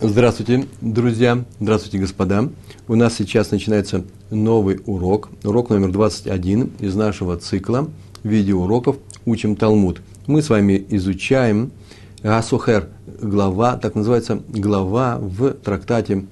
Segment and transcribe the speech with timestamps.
[0.00, 2.50] Здравствуйте, друзья, здравствуйте, господа.
[2.86, 7.90] У нас сейчас начинается новый урок, урок номер 21 из нашего цикла
[8.22, 10.00] видеоуроков «Учим Талмуд».
[10.28, 11.72] Мы с вами изучаем
[12.22, 12.86] Асухер,
[13.20, 16.26] глава, так называется, глава в трактате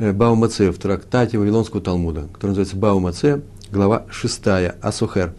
[0.00, 4.42] э, Баумаце, в трактате Вавилонского Талмуда, который называется Баумаце, глава 6,
[4.80, 5.34] Асухер.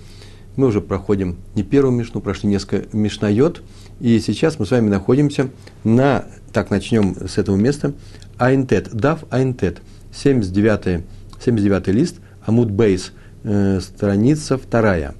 [0.56, 3.64] Мы уже проходим не первую мишну, прошли несколько мишнайот,
[4.00, 5.50] и сейчас мы с вами находимся
[5.84, 7.94] на, так начнем с этого места,
[8.38, 9.82] Айнтет, Дав Айнтет,
[10.14, 11.04] 79,
[11.44, 13.12] 79 лист, Амуд Бейс,
[13.44, 15.16] э, страница вторая.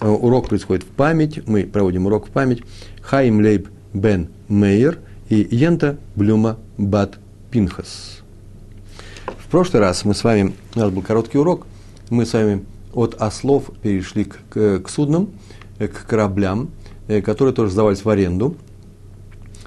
[0.00, 2.62] Э, урок происходит в память, мы проводим урок в память.
[3.02, 7.18] Хаим Лейб Бен Мейер и Йента Блюма Бат
[7.50, 8.20] Пинхас.
[9.38, 11.66] В прошлый раз мы с вами, у нас был короткий урок,
[12.10, 15.30] мы с вами от ослов перешли к, к, к суднам,
[15.78, 16.70] э, к кораблям,
[17.24, 18.56] которые тоже сдавались в аренду.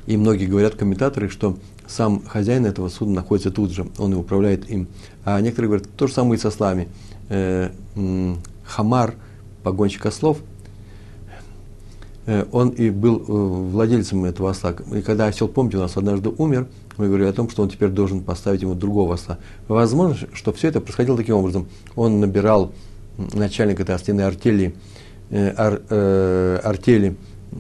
[0.07, 4.69] И многие говорят, комментаторы, что сам хозяин этого судна находится тут же, он и управляет
[4.69, 4.87] им.
[5.25, 6.87] А некоторые говорят, то же самое и со слами.
[7.29, 7.69] Э,
[8.65, 9.15] Хамар,
[9.63, 10.37] погонщик ослов,
[12.51, 14.75] он и был владельцем этого осла.
[14.93, 17.89] И когда осел, помните, у нас однажды умер, мы говорили о том, что он теперь
[17.89, 19.39] должен поставить ему другого осла.
[19.67, 21.67] Возможно, что все это происходило таким образом.
[21.95, 22.73] Он набирал
[23.33, 24.75] начальник этой остальной артели,
[25.29, 27.15] э, ар, э, артели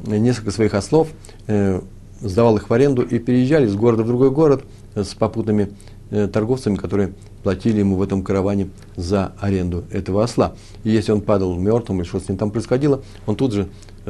[0.05, 1.09] несколько своих ослов,
[1.47, 1.81] э,
[2.21, 4.63] сдавал их в аренду и переезжали из города в другой город
[4.95, 5.71] с попутными
[6.09, 10.55] э, торговцами, которые платили ему в этом караване за аренду этого осла.
[10.83, 13.69] И если он падал мертвым или что с ним там происходило, он тут же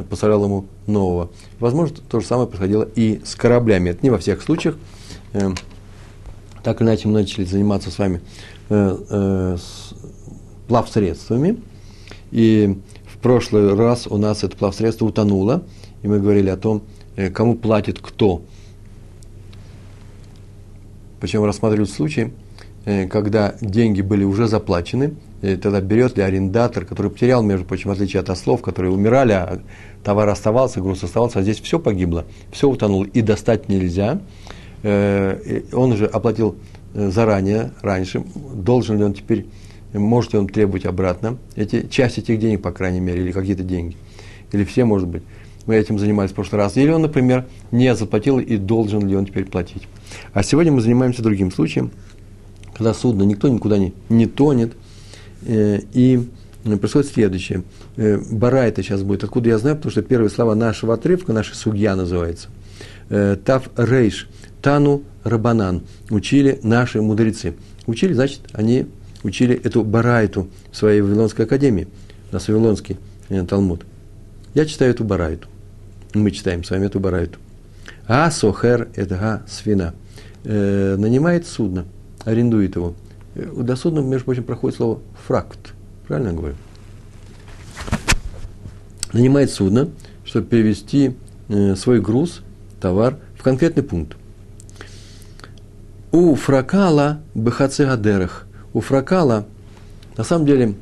[0.09, 1.29] поставлял ему нового.
[1.59, 3.89] Возможно, то же самое происходило и с кораблями.
[3.89, 4.77] Это не во всех случаях.
[5.33, 5.51] Э,
[6.63, 8.21] так или иначе мы начали заниматься с вами
[8.69, 9.57] э, э,
[10.67, 11.61] плавсредствами.
[12.31, 12.77] И
[13.21, 15.63] прошлый раз у нас это плавсредство утонуло,
[16.03, 16.83] и мы говорили о том,
[17.15, 18.41] э, кому платит кто.
[21.19, 22.33] Причем рассматривали случай,
[22.85, 27.93] э, когда деньги были уже заплачены, тогда берет ли арендатор, который потерял, между прочим, в
[27.93, 29.59] отличие от ослов, которые умирали, а
[30.03, 34.19] товар оставался, груз оставался, а здесь все погибло, все утонуло, и достать нельзя.
[34.83, 36.57] Э, он уже оплатил
[36.93, 38.23] заранее, раньше,
[38.53, 39.47] должен ли он теперь
[39.93, 43.97] может ли он требовать обратно эти, часть этих денег, по крайней мере, или какие-то деньги,
[44.51, 45.23] или все, может быть.
[45.65, 46.75] Мы этим занимались в прошлый раз.
[46.77, 49.83] Или он, например, не заплатил и должен ли он теперь платить.
[50.33, 51.91] А сегодня мы занимаемся другим случаем,
[52.73, 54.73] когда судно никто никуда не, не тонет,
[55.43, 56.27] э, и
[56.63, 57.63] происходит следующее.
[57.97, 59.23] Э, бара это сейчас будет.
[59.23, 59.75] Откуда я знаю?
[59.75, 62.49] Потому что первые слова нашего отрывка, нашей судья называется.
[63.09, 64.29] Э, Тав рейш,
[64.61, 65.83] тану рабанан.
[66.09, 67.53] Учили наши мудрецы.
[67.85, 68.87] Учили, значит, они
[69.23, 71.87] учили эту барайту в своей Вавилонской академии,
[72.31, 72.97] на Вавилонский
[73.29, 73.85] э, Талмуд.
[74.53, 75.47] Я читаю эту барайту.
[76.13, 77.39] Мы читаем с вами эту барайту.
[78.07, 79.93] А сохер– это га свина.
[80.43, 81.85] Э, нанимает судно,
[82.25, 82.95] арендует его.
[83.35, 85.73] Э, до судна, между прочим, проходит слово фракт.
[86.07, 86.55] Правильно я говорю?
[89.13, 89.89] Нанимает судно,
[90.25, 91.15] чтобы перевести
[91.49, 92.41] э, свой груз,
[92.79, 94.17] товар в конкретный пункт.
[96.11, 99.45] У фракала бхаце гадерах– у фракала,
[100.17, 100.75] на самом деле,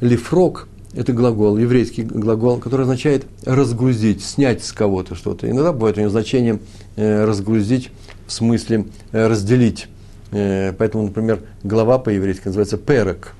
[0.00, 5.48] лифрок– это глагол, еврейский глагол, который означает разгрузить, снять с кого-то что-то.
[5.48, 6.58] Иногда бывает у него значение
[6.96, 7.90] э, разгрузить
[8.26, 9.86] в смысле э, разделить.
[10.32, 13.34] Э, поэтому, например, глава по-еврейски называется перек.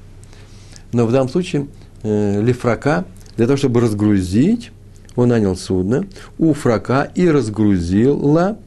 [0.92, 1.68] Но в данном случае
[2.02, 3.04] лифрака
[3.36, 4.72] для того, чтобы разгрузить,
[5.16, 6.06] он нанял судно
[6.38, 8.58] у фрака и разгрузила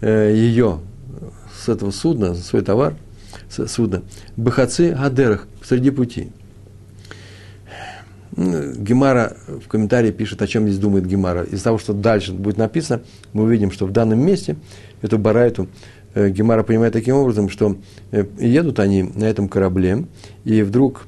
[0.00, 0.80] ее
[1.60, 2.94] с этого судна, свой товар–
[3.48, 4.02] судна.
[4.36, 6.28] Бахацы Гадерах, среди пути.
[8.36, 11.42] Гемара в комментарии пишет, о чем здесь думает Гемара.
[11.42, 13.02] Из того, что дальше будет написано,
[13.32, 14.56] мы увидим, что в данном месте
[15.02, 15.68] эту барайту
[16.14, 17.76] э, Гемара понимает таким образом, что
[18.12, 20.04] э, едут они на этом корабле,
[20.44, 21.06] и вдруг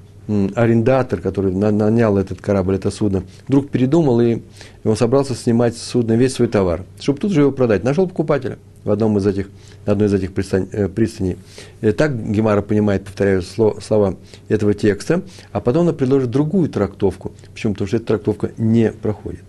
[0.55, 4.43] арендатор, который нанял этот корабль, это судно, вдруг передумал, и
[4.85, 7.85] он собрался снимать с судна весь свой товар, чтобы тут же его продать.
[7.85, 9.49] Нашел покупателя в одном из этих,
[9.87, 11.37] одной из этих пристань, э, пристаней.
[11.81, 14.17] И так Гемара понимает, повторяю слова, слова
[14.49, 15.23] этого текста,
[15.53, 17.33] а потом она предложит другую трактовку.
[17.53, 17.75] Почему?
[17.75, 19.45] Потому что эта трактовка не проходит.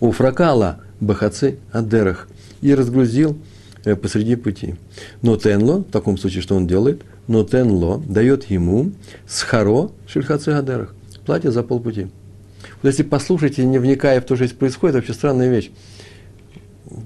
[0.00, 2.28] У фракала бахацы адерах
[2.60, 3.38] и разгрузил
[3.84, 4.74] э, посреди пути.
[5.22, 8.92] Но Тенло, в таком случае, что он делает– но Тенло дает ему
[9.26, 10.94] схаро шельхацы гадерах,
[11.24, 12.08] платье за полпути.
[12.82, 15.70] Вот если послушайте, не вникая в то, что здесь происходит, вообще странная вещь.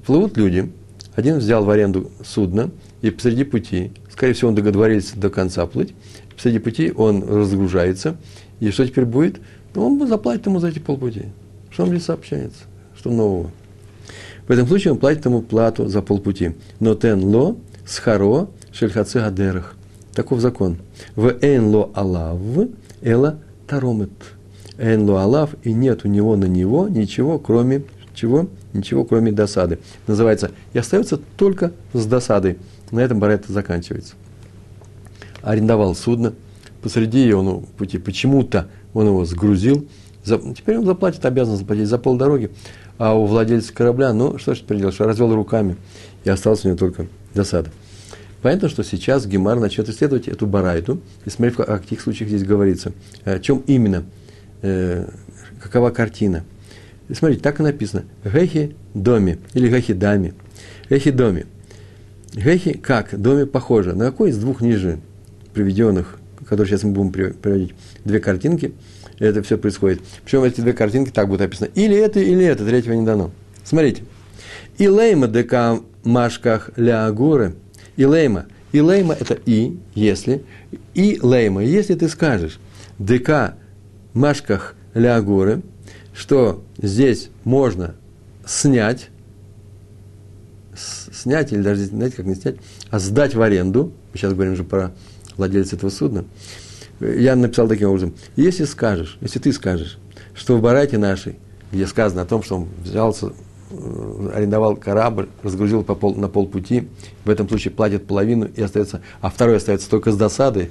[0.07, 0.73] Плывут люди,
[1.15, 2.71] один взял в аренду судно,
[3.03, 5.93] и посреди пути, скорее всего, он договорился до конца плыть,
[6.35, 8.17] посреди пути он разгружается,
[8.61, 9.41] и что теперь будет?
[9.75, 11.27] Ну, он заплатит ему за эти полпути.
[11.71, 12.61] Что он здесь сообщается?
[12.97, 13.51] Что нового?
[14.47, 16.53] В этом случае он платит ему плату за полпути.
[16.79, 19.75] Но тен ло схаро шельхаце гадерах.
[20.15, 20.79] Таков закон.
[21.17, 22.39] В эйн ло алав
[23.01, 24.11] эла таромет.
[24.79, 28.49] Эйн ло алав, и нет у него на него ничего, кроме чего?
[28.73, 29.79] Ничего, кроме досады.
[30.07, 32.59] Называется, и остается только с досадой.
[32.91, 34.15] На этом барет заканчивается.
[35.41, 36.35] Арендовал судно,
[36.83, 39.87] посреди он пути почему-то он его сгрузил,
[40.25, 42.51] за, теперь он заплатит, обязан заплатить за полдороги,
[42.99, 45.77] а у владельца корабля, ну, что ж теперь что развел руками,
[46.25, 47.71] и осталось у него только досада.
[48.43, 52.93] Понятно, что сейчас Гемар начнет исследовать эту барайту, и смотреть, о каких случаях здесь говорится,
[53.25, 54.05] о чем именно,
[54.63, 55.09] э,
[55.61, 56.45] какова картина.
[57.09, 58.05] И смотрите, так и написано.
[58.25, 60.35] Гехи доме, или гехи дами.
[60.91, 61.47] Гехи доме.
[62.35, 63.21] Гехи как?
[63.21, 63.95] Доме похоже.
[63.95, 64.99] На какой из двух ниже
[65.55, 66.19] приведенных,
[66.49, 67.75] которые сейчас мы будем приводить,
[68.05, 68.73] две картинки,
[69.21, 70.01] это все происходит.
[70.25, 71.71] Причем эти две картинки так будут описаны.
[71.77, 73.31] Или это, или это, третьего не дано.
[73.63, 74.03] Смотрите.
[74.79, 77.55] И лейма дека машках ля агуры.
[77.97, 78.47] И лейма.
[78.73, 80.45] И лейма это и, если.
[80.95, 82.59] И лейма, если ты скажешь
[82.99, 83.57] дека
[84.15, 85.63] машках ля агуры,
[86.15, 87.95] что здесь можно
[88.47, 89.09] снять,
[90.75, 92.57] снять, или даже, знаете, как не снять,
[92.91, 94.93] а сдать в аренду, мы сейчас говорим же про
[95.37, 96.25] владельца этого судна,
[97.01, 99.99] я написал таким образом, если скажешь, если ты скажешь,
[100.35, 101.37] что в Барате нашей,
[101.73, 103.33] где сказано о том, что он взялся,
[104.35, 106.89] арендовал корабль, разгрузил по пол, на полпути,
[107.25, 110.71] в этом случае платит половину и остается, а второй остается только с досадой,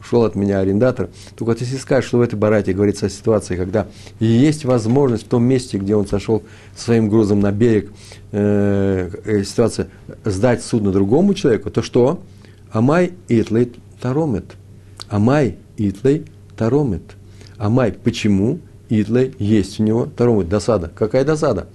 [0.00, 1.08] ушел от меня арендатор.
[1.36, 3.86] Только вот если скажешь, что в этой барате говорится о ситуации, когда
[4.20, 6.42] есть возможность в том месте, где он сошел
[6.76, 7.90] своим грузом на берег,
[8.32, 9.88] э, э, ситуация
[10.24, 12.20] сдать судно другому человеку, то что?
[12.70, 14.56] Амай итлейт таромет.
[15.08, 16.24] Амай Итлей
[16.56, 17.02] Таромет.
[17.58, 18.58] Амай, почему
[18.88, 20.48] Итлей есть у него Таромет?
[20.48, 20.90] Досада.
[20.94, 21.68] Какая досада?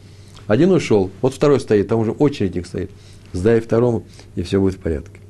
[0.51, 2.91] Один ушел, вот второй стоит, там уже очередь их стоит.
[3.31, 4.03] Сдай второму,
[4.35, 5.21] и все будет в порядке.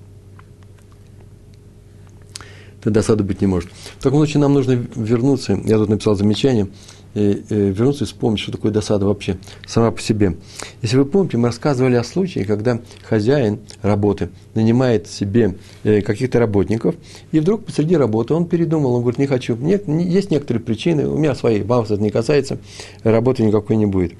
[2.79, 3.69] Это досады быть не может.
[3.99, 6.69] В таком случае нам нужно вернуться, я тут написал замечание–
[7.13, 9.37] вернуться и вспомнить, что такое досада вообще
[9.67, 10.37] сама по себе.
[10.81, 16.95] Если вы помните, мы рассказывали о случае, когда хозяин работы нанимает себе э, каких-то работников,
[17.31, 21.17] и вдруг посреди работы он передумал, он говорит, не хочу, нет, есть некоторые причины, у
[21.17, 22.59] меня свои, вас это не касается,
[23.03, 24.13] работы никакой не будет.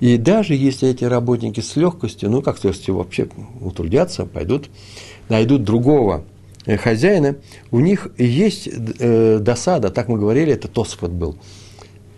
[0.00, 3.28] И даже если эти работники с легкостью, ну как с легкостью вообще
[3.60, 4.70] утрудятся, пойдут,
[5.28, 6.24] найдут другого
[6.66, 7.36] э, хозяина,
[7.70, 11.36] у них есть э, досада, так мы говорили, это Тосфот был–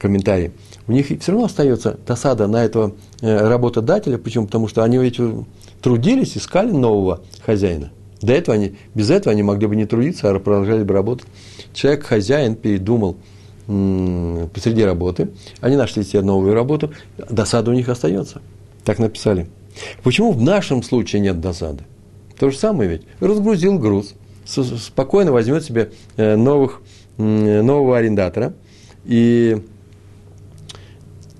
[0.00, 0.53] комментарии,
[0.88, 4.19] у них все равно остается досада на этого э, работодателя.
[4.19, 4.47] Почему?
[4.47, 5.21] Потому что они ведь
[5.81, 7.93] трудились, искали нового хозяина.
[8.21, 11.27] До этого они, без этого они могли бы не трудиться, а продолжали бы работать.
[11.73, 13.17] Человек, хозяин, передумал
[14.52, 15.31] посреди работы,
[15.61, 16.93] они нашли себе новую работу,
[17.28, 18.43] досада у них остается.
[18.84, 19.46] Так написали.
[20.02, 21.84] Почему в нашем случае нет досады?
[22.38, 23.02] То же самое ведь.
[23.20, 24.14] Разгрузил груз,
[24.44, 26.81] спокойно возьмет себе э, новых,
[27.17, 28.55] нового арендатора,
[29.05, 29.62] и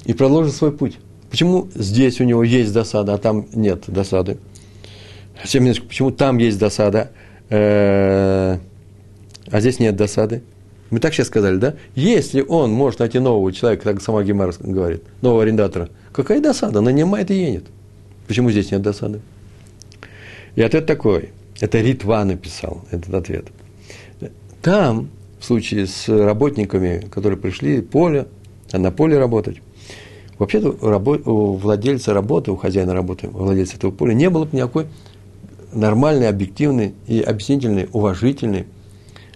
[0.05, 0.99] и продолжит свой путь.
[1.31, 4.39] Почему здесь у него есть досада, а там нет досады?
[5.41, 7.13] Почему там есть досада,
[7.49, 8.59] э,
[9.51, 10.43] а здесь нет досады?
[10.91, 11.75] Мы так сейчас сказали, да?
[11.95, 16.81] Если он может найти нового человека, как сама Гемара говорит, нового арендатора, какая досада?
[16.81, 17.67] Нанимает и едет.
[18.27, 19.21] Почему здесь нет досады?
[20.57, 21.31] И ответ такой.
[21.61, 23.47] Это Ритва написал этот ответ.
[24.63, 28.27] Там, в случае с работниками, которые пришли поле,
[28.73, 29.59] на поле работать,
[30.41, 34.87] Вообще-то у владельца работы, у хозяина работы, у владельца этого поля не было бы никакой
[35.75, 38.65] нормальной, объективной и объяснительной, уважительной,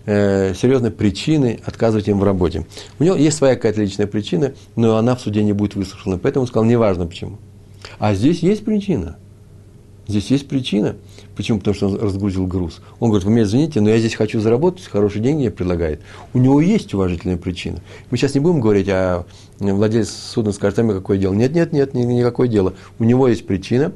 [0.07, 2.67] э, серьезной причины отказывать им в работе.
[2.99, 6.19] У него есть своя какая-то личная причина, но она в суде не будет выслушана.
[6.19, 7.39] Поэтому он сказал, неважно почему.
[7.99, 9.17] А здесь есть причина.
[10.07, 10.97] Здесь есть причина.
[11.35, 11.59] Почему?
[11.59, 12.81] Потому что он разгрузил груз.
[13.01, 16.01] Он говорит, вы меня извините, но я здесь хочу заработать, хорошие деньги мне предлагает.
[16.35, 17.81] У него есть уважительная причина.
[18.11, 19.25] Мы сейчас не будем говорить, а
[19.59, 21.33] владелец судна скажет, а мне какое дело.
[21.33, 22.75] Нет, нет, нет, никакое дело.
[22.99, 23.93] У него есть причина,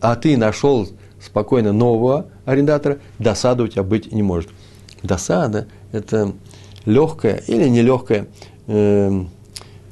[0.00, 0.88] а ты нашел
[1.24, 4.50] спокойно нового арендатора, у тебя быть не может.
[5.04, 6.32] Досада– это
[6.86, 8.26] легкая или нелегкая
[8.66, 9.24] э,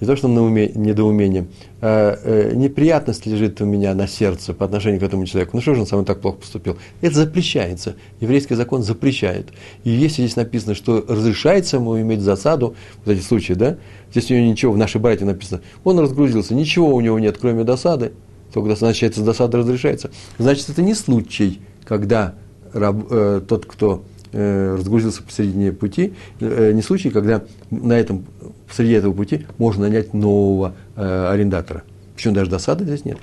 [0.01, 1.47] не то, что на уме, недоумение,
[1.81, 5.53] а э, неприятность лежит у меня на сердце по отношению к этому человеку.
[5.55, 6.77] Ну что же он со мной так плохо поступил?
[7.03, 7.95] Это запрещается.
[8.21, 9.51] Еврейский закон запрещает.
[9.85, 13.77] И если здесь написано, что разрешается ему иметь засаду, вот эти случаи, да,
[14.11, 17.63] здесь у него ничего, в нашей братье написано, он разгрузился, ничего у него нет, кроме
[17.63, 18.13] досады,
[18.53, 20.11] только значит, досада разрешается.
[20.37, 22.35] Значит, это не случай, когда
[22.73, 28.25] раб, э, тот, кто разгрузился посередине пути, э, не случай, когда на этом
[28.71, 31.83] среди этого пути можно нанять нового э, арендатора.
[32.15, 33.19] Причем даже досады здесь нет.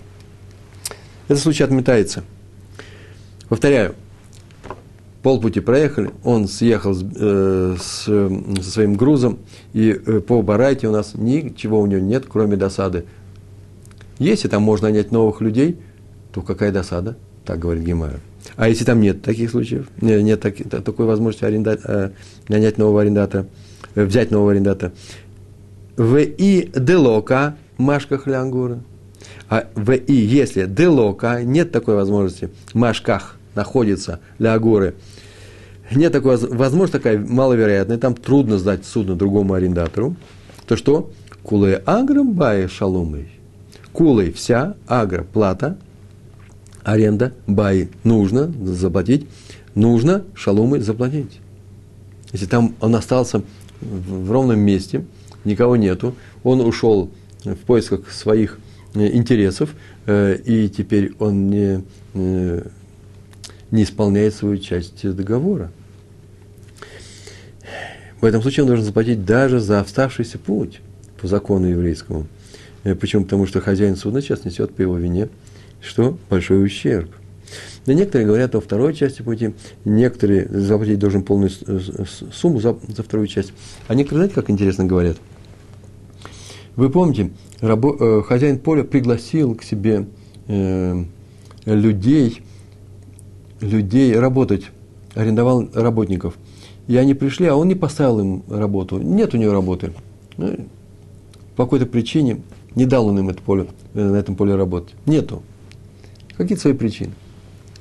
[1.28, 2.24] этот случай отметается.
[3.48, 3.96] Повторяю,
[5.24, 9.40] полпути проехали, он съехал с, э, с, со своим грузом,
[9.74, 13.06] и э, по барайте у нас ничего у него нет, кроме досады.
[14.20, 15.80] Если там можно нанять новых людей,
[16.32, 18.20] то какая досада, так говорит Гемара.
[18.56, 22.10] А если там нет таких случаев, нет, нет так, такой возможности аренда, э,
[22.48, 23.48] нанять нового арендатора,
[23.96, 24.92] э, взять нового арендатора,
[25.98, 28.80] в и делока машка хлянгура.
[29.50, 34.96] А в и если делока нет такой возможности, машках находится для агоры,
[35.92, 40.16] нет такой возможности, такая маловероятная, там трудно сдать судно другому арендатору,
[40.68, 41.12] то что?
[41.44, 43.30] Кулы агра бая шалумой.
[43.92, 45.78] Кулой вся, агра плата–
[46.92, 49.28] аренда, бай, нужно заплатить,
[49.76, 51.40] нужно шалумы заплатить.
[52.32, 53.42] Если там он остался
[53.82, 55.06] в ровном месте,
[55.46, 57.10] никого нету, он ушел
[57.44, 58.60] в поисках своих
[58.94, 59.74] э, интересов,
[60.06, 62.68] э, и теперь он не, э,
[63.72, 65.72] не исполняет свою часть договора.
[68.22, 70.82] В этом случае он должен заплатить даже за оставшийся путь
[71.22, 72.28] по закону еврейскому.
[73.00, 73.24] Почему?
[73.24, 75.30] Потому что хозяин судна сейчас несет по его вине
[75.82, 77.10] что большой ущерб.
[77.86, 79.54] Но некоторые говорят о второй части пути,
[79.86, 81.50] некоторые заплатить должен полную
[82.32, 83.54] сумму за, за вторую часть.
[83.88, 85.18] А некоторые, знаете, как интересно говорят?
[86.76, 87.32] Вы помните,
[87.62, 90.08] рабо, э, хозяин поля пригласил к себе
[90.48, 91.04] э,
[91.66, 92.42] людей,
[93.60, 94.66] людей работать,
[95.16, 96.38] арендовал работников.
[96.88, 99.00] И они пришли, а он не поставил им работу.
[99.00, 99.94] Нет у него работы.
[100.38, 100.68] Ну,
[101.56, 102.42] по какой-то причине
[102.76, 104.96] не дал он им это поле, э, на этом поле работать.
[105.06, 105.44] Нету.
[106.40, 107.12] Какие-то свои причины.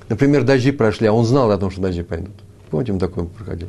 [0.08, 2.34] Например, дожди прошли, а он знал о том, что дожди пойдут.
[2.70, 3.68] Помните, он такой проходил.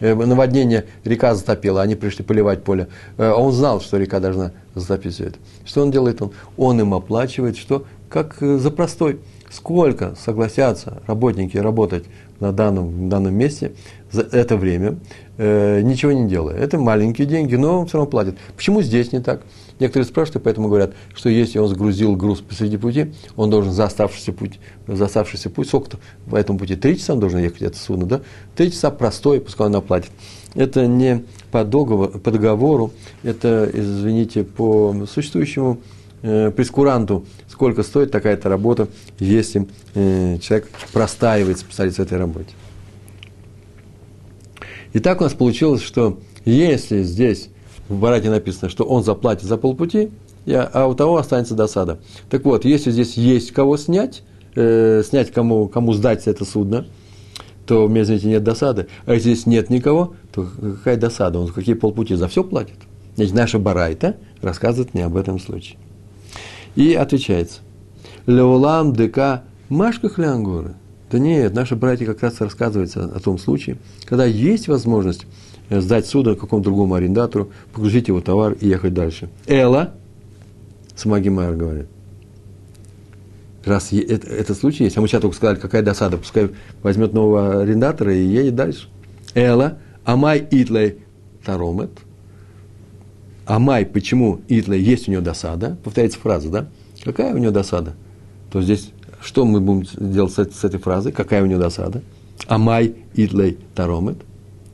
[0.00, 2.88] Э, наводнение, река затопила, они пришли поливать поле.
[3.16, 5.38] Э, а он знал, что река должна затопить все это.
[5.64, 6.20] Что он делает?
[6.20, 9.18] Он, он им оплачивает, что как э, за простой.
[9.50, 12.04] Сколько согласятся работники работать
[12.38, 13.72] на данном, данном месте
[14.12, 14.98] за это время,
[15.38, 16.54] э, ничего не делая.
[16.58, 18.36] Это маленькие деньги, но он все равно платит.
[18.54, 19.40] Почему здесь не так?
[19.80, 24.32] Некоторые спрашивают, поэтому говорят, что если он сгрузил груз посреди пути, он должен за оставшийся
[24.32, 28.06] путь, за оставшийся путь, сколько-то в этом пути, три часа он должен ехать, это судно,
[28.06, 28.20] да?
[28.56, 30.10] Три часа простой, пускай он оплатит.
[30.54, 32.92] Это не по договору, по договору,
[33.22, 35.80] это, извините, по существующему
[36.22, 38.88] э, прескуранту, сколько стоит такая-то работа,
[39.20, 42.50] если э, человек простаивается, представляете, в этой работе.
[44.92, 47.50] И так у нас получилось, что если здесь
[47.88, 50.10] в Барате написано, что он заплатит за полпути,
[50.46, 51.98] а у того останется досада.
[52.30, 54.22] Так вот, если здесь есть кого снять,
[54.54, 56.86] э, снять кому, кому сдать это судно,
[57.66, 58.88] то у меня, извините, нет досады.
[59.04, 61.38] А если здесь нет никого, то какая досада?
[61.38, 62.76] Он какие полпути за все платит?
[63.16, 65.78] Значит, наша Барайта рассказывает мне об этом случае.
[66.76, 67.60] И отвечается.
[68.26, 70.74] Леолам ДК Машка Хлянгоры.
[71.10, 75.26] Да нет, наши братья как раз рассказывается о том случае, когда есть возможность
[75.70, 79.28] сдать судно какому-то другому арендатору, погрузить его товар и ехать дальше.
[79.46, 79.94] Эла,
[80.96, 81.86] Самаги Майер говорит,
[83.64, 86.50] раз это, этот случай есть, а мы сейчас только сказали, какая досада, пускай
[86.82, 88.88] возьмет нового арендатора и едет дальше.
[89.34, 90.96] Эла, Амай Итлей
[91.44, 91.90] Таромет.
[93.46, 95.76] Амай, почему Итлей есть у него досада?
[95.84, 96.68] Повторяется фраза, да?
[97.04, 97.94] Какая у него досада?
[98.50, 101.12] То здесь, что мы будем делать с, с этой фразой?
[101.12, 102.02] Какая у него досада?
[102.46, 104.18] Амай Итлей Таромет.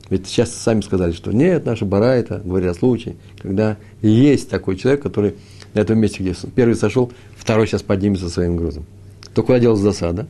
[0.09, 4.77] Ведь сейчас сами сказали, что нет, наша бара это, говоря о случае, когда есть такой
[4.77, 5.35] человек, который
[5.73, 8.85] на этом месте, где первый сошел, второй сейчас поднимется своим грузом.
[9.33, 10.27] То куда делась досада?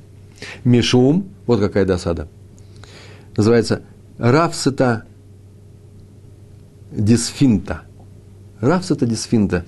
[0.64, 2.28] Мишум, вот какая досада.
[3.36, 3.82] Называется
[4.18, 5.06] Рафсета
[6.92, 7.82] дисфинта.
[8.62, 9.66] Рафсета дисфинта.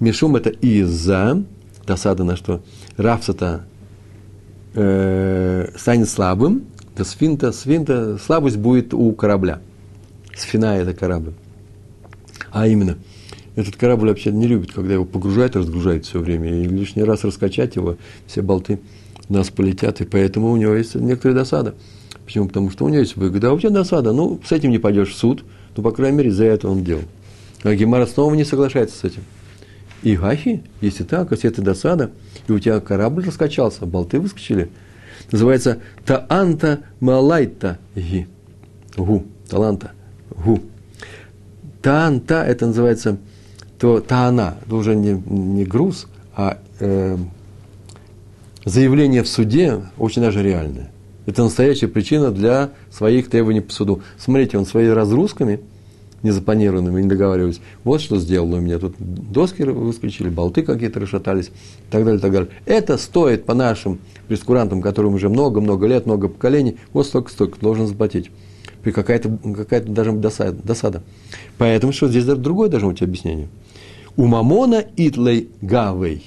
[0.00, 1.44] Мишум это из-за,
[1.86, 2.62] досада на что?
[2.96, 3.64] Рафсета
[4.74, 9.60] э, станет слабым, это сфинта, сфинта, слабость будет у корабля.
[10.36, 11.32] Сфина– это корабль.
[12.52, 12.96] А именно,
[13.56, 16.54] этот корабль вообще не любит, когда его погружают, разгружают все время.
[16.54, 17.96] И лишний раз раскачать его,
[18.28, 18.78] все болты
[19.28, 20.00] нас полетят.
[20.00, 21.74] И поэтому у него есть некоторая досада.
[22.24, 22.46] Почему?
[22.46, 23.52] Потому что у него есть выгода.
[23.52, 24.12] А тебя досада.
[24.12, 25.42] Ну, с этим не пойдешь в суд.
[25.76, 27.02] Ну, по крайней мере, за это он делал.
[27.64, 29.24] А Гемара снова не соглашается с этим.
[30.04, 32.12] И гахи, если так, если это досада,
[32.46, 34.70] и у тебя корабль раскачался, болты выскочили–
[35.34, 38.28] называется Таанта Малайта Ги.
[38.96, 39.24] Гу.
[39.48, 39.90] Таланта.
[40.30, 40.60] Гу.
[41.82, 43.18] Таанта, это называется
[43.78, 47.18] то таана, это уже не, не груз, а э,
[48.64, 50.90] заявление в суде очень даже реальное.
[51.26, 54.02] Это настоящая причина для своих требований по суду.
[54.16, 55.60] Смотрите, он своими разгрузками
[56.24, 57.60] незапланированными, не договаривались.
[57.84, 58.78] Вот что сделало у меня.
[58.78, 62.50] Тут доски выскочили, болты какие-то расшатались, и так далее, и так далее.
[62.66, 68.30] Это стоит по нашим прескурантам, которым уже много-много лет, много поколений, вот столько-столько должен заплатить.
[68.82, 71.02] При какая-то, какая-то даже досада, досада.
[71.56, 73.48] Поэтому что здесь другое должно быть объяснение.
[74.16, 76.22] У мамона итлей гавей.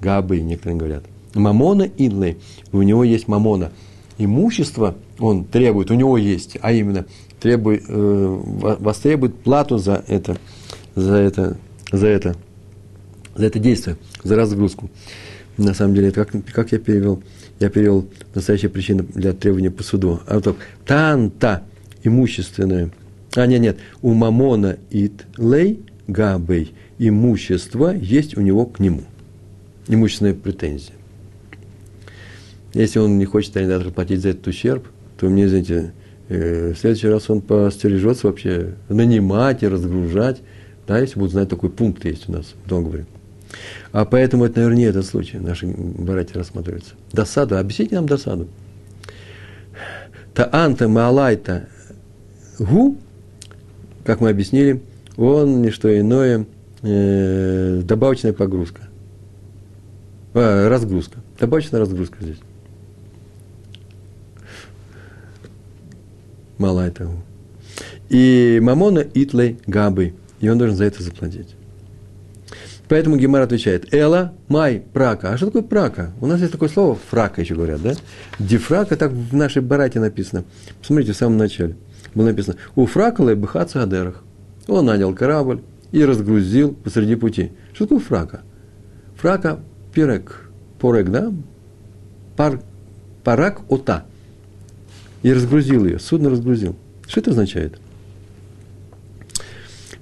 [0.00, 1.04] Габы, некоторые говорят.
[1.34, 2.38] Мамона итлей.
[2.72, 3.72] У него есть мамона.
[4.16, 7.06] Имущество он требует, у него есть, а именно
[7.40, 8.40] требует, э,
[8.80, 10.36] востребует плату за это,
[10.94, 11.56] за это,
[11.92, 12.36] за это,
[13.34, 14.90] за это действие, за разгрузку.
[15.56, 17.22] На самом деле, это как, как я перевел?
[17.58, 20.20] Я перевел настоящая причина для требования по суду.
[20.26, 21.64] А вот танта
[22.04, 22.90] имущественное.
[23.34, 23.78] А, нет, нет.
[24.00, 26.74] У мамона ит лей габей.
[26.98, 29.02] Имущество есть у него к нему.
[29.88, 30.94] Имущественная претензия.
[32.74, 34.86] Если он не хочет арендатору платить за этот ущерб,
[35.18, 35.92] то мне, извините,
[36.28, 40.42] в следующий раз он постережется вообще нанимать и разгружать,
[40.86, 43.06] да, если будут знать, такой пункт есть у нас в договоре.
[43.92, 46.94] А поэтому это, наверное, не этот случай, наши братья рассматриваются.
[47.12, 48.48] Досаду, объясните нам досаду.
[50.34, 51.68] Таанта маалайта
[52.58, 52.98] гу,
[54.04, 54.82] как мы объяснили,
[55.16, 56.46] он не что иное,
[56.82, 58.82] э, добавочная погрузка.
[60.34, 61.18] А, разгрузка.
[61.40, 62.38] Добавочная разгрузка здесь.
[66.58, 67.12] Малайта гу.
[68.08, 70.14] И мамона итлей габы.
[70.40, 71.54] И он должен за это заплатить.
[72.88, 75.32] Поэтому Гемар отвечает, Эла, май, прака.
[75.32, 76.12] А что такое прака?
[76.20, 77.92] У нас есть такое слово, фрака еще говорят, да?
[78.38, 80.44] Дифрака, так в нашей барате написано.
[80.80, 81.76] Посмотрите, в самом начале.
[82.14, 84.22] Было написано, у фрака лайбыхаца адерах.
[84.66, 85.60] Он нанял корабль
[85.92, 87.52] и разгрузил посреди пути.
[87.74, 88.40] Что такое фрака?
[89.16, 89.60] Фрака
[89.92, 90.50] пирек.
[90.80, 91.30] Порек, да?
[92.36, 92.62] Пар,
[93.22, 94.06] парак ота.
[95.22, 96.76] И разгрузил ее, судно разгрузил.
[97.06, 97.80] Что это означает?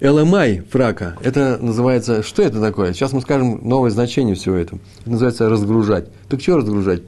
[0.00, 2.92] ЛМАЙ фрака, это называется, что это такое?
[2.92, 4.78] Сейчас мы скажем новое значение всего этого.
[5.00, 6.08] Это называется разгружать.
[6.28, 7.02] Так что разгружать?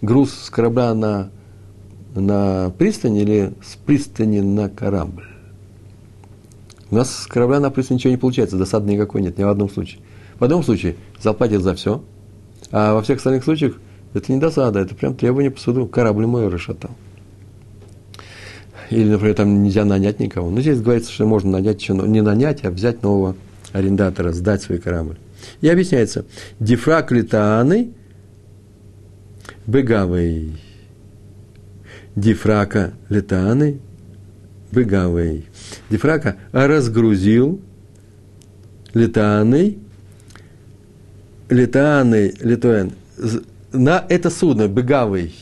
[0.00, 1.30] Груз с корабля на,
[2.14, 5.26] на пристань или с пристани на корабль?
[6.90, 9.68] У нас с корабля на пристань ничего не получается, досады никакой нет, ни в одном
[9.68, 10.00] случае.
[10.38, 12.04] В одном случае заплатят за все,
[12.70, 13.80] а во всех остальных случаях
[14.14, 15.86] это не досада, это прям требование по суду.
[15.86, 16.92] Корабль мой расшатал
[18.90, 20.50] или, например, там нельзя нанять никого.
[20.50, 23.36] Но здесь говорится, что можно нанять не нанять, а взять нового
[23.72, 25.18] арендатора, сдать свой корабль.
[25.60, 26.24] И объясняется,
[26.58, 27.92] дифрак литааны
[29.66, 30.60] бегавей.
[32.16, 33.78] Дифрака литааны
[34.72, 35.46] бегавей.
[35.90, 37.60] Дифрака разгрузил
[38.94, 39.78] литааны,
[41.48, 42.92] литааны, литуэн,
[43.72, 45.34] на это судно, бегавый,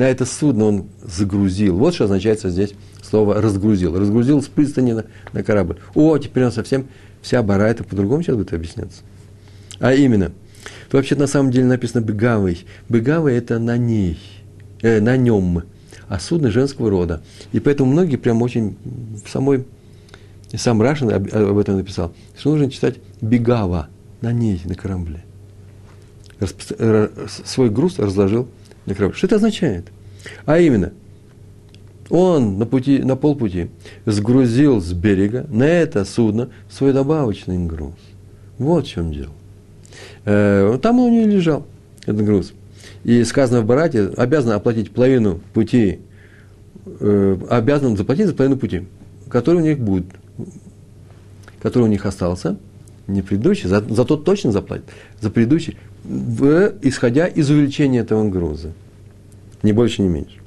[0.00, 1.76] на это судно он загрузил.
[1.76, 3.98] Вот что означает здесь слово «разгрузил».
[3.98, 5.76] Разгрузил с пристани на, на корабль.
[5.94, 6.86] О, теперь он совсем
[7.20, 9.02] вся бара, это по-другому сейчас будет объясняться.
[9.78, 10.32] А именно,
[10.90, 12.64] вообще на самом деле написано «бегавый».
[12.88, 14.18] «Бегавый»– это на ней,
[14.80, 15.64] э, на нем,
[16.08, 17.20] а судно женского рода.
[17.52, 18.78] И поэтому многие прям очень
[19.22, 19.66] в самой,
[20.54, 23.90] сам Рашин об, об этом написал, что нужно читать «бегава»
[24.22, 25.22] на ней, на корабле.
[26.38, 27.10] Распро...
[27.44, 28.48] Свой груз разложил
[28.90, 29.16] на корабль.
[29.16, 29.86] Что это означает?
[30.44, 30.92] А именно,
[32.10, 33.70] он на, пути, на полпути
[34.04, 37.94] сгрузил с берега на это судно свой добавочный груз.
[38.58, 39.32] Вот в чем дело.
[40.24, 41.66] Э, там он нее лежал,
[42.02, 42.52] этот груз.
[43.04, 46.00] И сказано в Барате, обязан оплатить половину пути,
[46.84, 48.86] э, обязан заплатить за половину пути,
[49.28, 50.06] который у них будет,
[51.62, 52.58] который у них остался,
[53.06, 54.84] не предыдущий, за, за тот точно заплатит,
[55.20, 58.72] за предыдущий, в, исходя из увеличения этого груза.
[59.62, 60.38] Ни больше, ни меньше.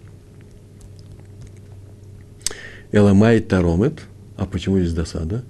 [2.92, 4.02] Эламай таромет.
[4.36, 5.44] А почему здесь досада?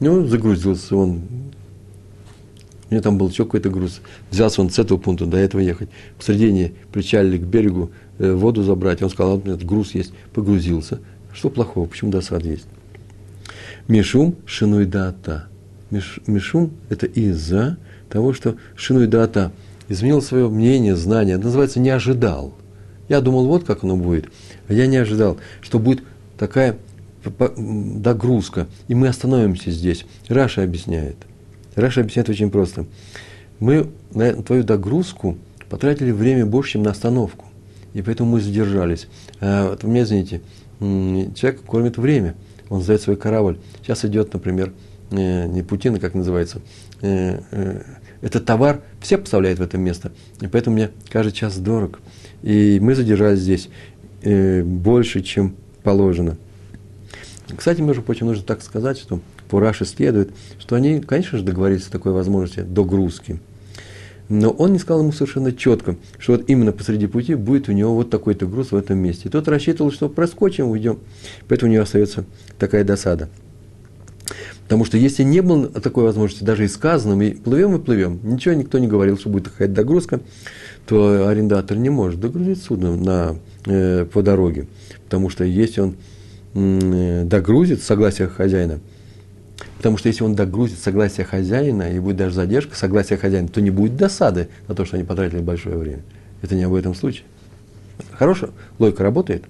[0.00, 1.22] Ну, загрузился он.
[2.90, 4.00] У него там был еще какой-то груз.
[4.30, 5.88] Взялся он с этого пункта до этого ехать.
[6.16, 9.02] Посредине причалили к берегу э, воду забрать.
[9.02, 10.12] Он сказал, вот этот груз есть.
[10.32, 11.00] Погрузился.
[11.32, 11.86] Что плохого?
[11.86, 12.66] Почему досада есть?
[13.88, 15.48] משום שינוי דעתא.
[15.90, 17.78] משום– это из-за
[18.14, 19.50] того, что שינוי דעתא
[19.88, 21.34] изменил свое мнение, знание.
[21.34, 22.54] Это называется «не ожидал».
[23.08, 24.26] Я думал, вот как оно будет.
[24.68, 26.04] А я не ожидал, что будет
[26.38, 26.76] такая
[27.56, 30.06] догрузка, и мы остановимся здесь.
[30.28, 31.16] Раши объясняет.
[31.74, 32.86] Раши объясняет очень просто.
[33.58, 35.36] Мы на твою догрузку
[35.68, 37.46] потратили время больше, чем на остановку.
[37.94, 39.08] И поэтому мы задержались.
[39.40, 40.40] А, вот, мне, извините,
[40.78, 42.36] человек кормит время.
[42.68, 43.58] Он сдает свой корабль.
[43.82, 44.72] Сейчас идет, например,
[45.10, 46.60] э, не Путина, как называется,
[48.24, 50.12] э, э, этот товар все поставляют в это место.
[50.40, 52.00] И поэтому мне каждый час дорог.
[52.42, 53.68] И мы задержались здесь
[54.22, 56.38] больше, чем положено.
[57.56, 61.86] Кстати, между прочим, нужно так сказать, что по Раши следует, что они, конечно же, договорились
[61.86, 63.38] о такой возможности догрузки.
[64.28, 67.94] Но он не сказал ему совершенно четко, что вот именно посреди пути будет у него
[67.94, 69.28] вот такой-то груз в этом месте.
[69.28, 70.98] И тот рассчитывал, что проскочим, уйдем.
[71.46, 72.24] Поэтому у него остается
[72.58, 73.28] такая досада.
[74.64, 78.54] Потому что если не было такой возможности, даже и сказанным, и плывем и плывем, ничего
[78.54, 80.20] никто не говорил, что будет какая-то догрузка,
[80.86, 84.66] то арендатор не может догрузить судно на, э, по дороге.
[85.04, 85.96] Потому что если он
[86.54, 88.80] э, догрузит согласие хозяина,
[89.76, 93.70] потому что если он догрузит согласие хозяина, и будет даже задержка согласия хозяина, то не
[93.70, 96.02] будет досады на то, что они потратили большое время.
[96.42, 97.24] Это не об этом случае.
[98.12, 99.44] Хорошо, логика работает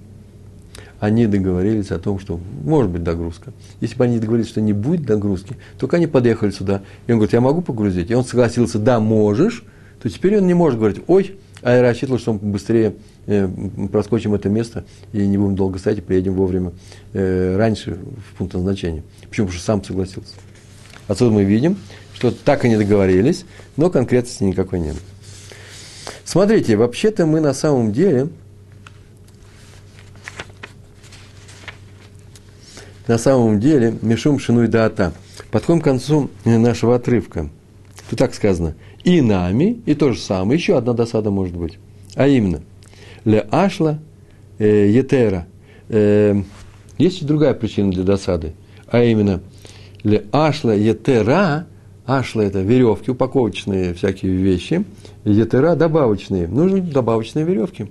[1.04, 3.52] они договорились о том, что может быть догрузка.
[3.82, 7.34] Если бы они договорились, что не будет догрузки, только они подъехали сюда, и он говорит,
[7.34, 8.10] я могу погрузить?
[8.10, 9.64] И он согласился, да, можешь,
[10.02, 12.94] то теперь он не может говорить, ой, а я рассчитывал, что мы быстрее
[13.26, 13.46] э,
[13.92, 16.72] проскочим это место и не будем долго стоять и приедем вовремя
[17.12, 17.98] э, раньше
[18.30, 19.02] в пункт назначения.
[19.28, 19.48] Почему?
[19.48, 20.32] Потому что сам согласился.
[21.06, 21.76] Отсюда мы видим,
[22.14, 23.44] что так они договорились,
[23.76, 25.00] но конкретности никакой не было.
[26.24, 28.28] Смотрите, вообще-то мы на самом деле–
[33.06, 35.12] на самом деле Мишум Шинуй Даата.
[35.50, 37.50] Подходим к концу нашего отрывка.
[38.08, 38.74] Тут так сказано.
[39.02, 41.78] И нами, и то же самое, еще одна досада может быть.
[42.14, 42.62] А именно,
[43.24, 43.98] ле ашла
[44.58, 45.46] э, етера.
[45.88, 46.40] Э,
[46.96, 48.54] есть и другая причина для досады.
[48.86, 49.40] А именно,
[50.02, 51.66] ле ашла етера,
[52.06, 54.84] ашла это веревки, упаковочные всякие вещи,
[55.24, 56.48] етера добавочные.
[56.48, 57.90] Нужны добавочные веревки.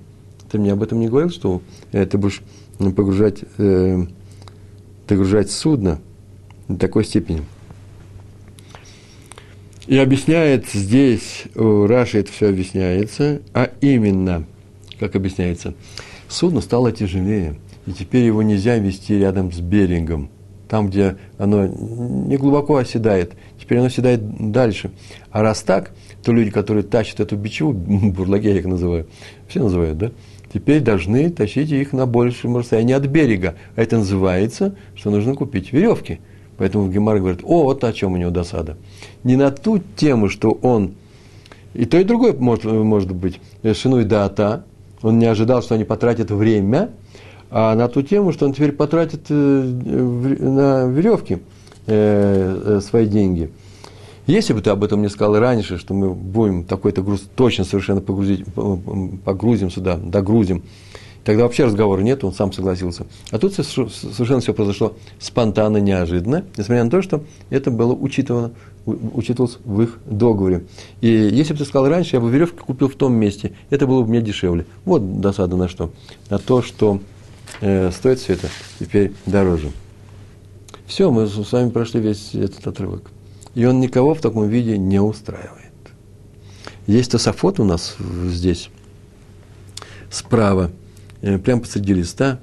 [0.51, 2.41] Ты мне об этом не говорил, что э, ты будешь
[2.79, 4.05] погружать э,
[5.07, 5.99] догружать судно
[6.67, 7.41] до такой степени.
[9.87, 14.45] И объясняет здесь, у Раши это все объясняется, а именно,
[14.97, 15.73] как объясняется,
[16.29, 20.29] судно стало тяжелее, и теперь его нельзя вести рядом с берегом,
[20.69, 24.91] там, где оно не глубоко оседает, теперь оно оседает дальше.
[25.31, 25.91] А раз так,
[26.23, 29.07] то люди, которые тащат эту бичеву, бурлаги я их называю,
[29.49, 30.11] все называют, да,
[30.53, 33.55] теперь должны тащить их на большем расстоянии от берега.
[33.75, 36.19] Это называется, что нужно купить веревки.
[36.57, 38.77] Поэтому Гемар говорит, о, вот о чем у него досада.
[39.23, 40.93] Не на ту тему, что он,
[41.73, 43.39] и то, и другое может, может быть,
[43.73, 44.63] шинуй дата,
[45.01, 46.91] он не ожидал, что они потратят время,
[47.49, 51.39] а на ту тему, что он теперь потратит э, на веревки
[51.87, 53.49] э, э, свои деньги–
[54.27, 58.01] если бы ты об этом мне сказал раньше, что мы будем такой-то груз точно совершенно
[58.01, 58.45] погрузить,
[59.25, 60.63] погрузим сюда, догрузим,
[61.23, 63.05] тогда вообще разговора нет, он сам согласился.
[63.31, 68.51] А тут совершенно все произошло спонтанно, неожиданно, несмотря на то, что это было учитывано,
[68.85, 70.63] учитывалось в их договоре.
[71.01, 74.03] И если бы ты сказал раньше, я бы веревки купил в том месте, это было
[74.03, 74.65] бы мне дешевле.
[74.85, 75.91] Вот досада на что?
[76.29, 76.99] На то, что
[77.61, 78.47] э, стоит все это
[78.79, 79.71] теперь дороже.
[80.85, 83.09] Все, мы с вами прошли весь этот отрывок.
[83.55, 85.71] И он никого в таком виде не устраивает.
[86.87, 87.95] Есть тософот у нас
[88.27, 88.69] здесь,
[90.09, 90.71] справа,
[91.21, 92.39] э, прямо посреди листа,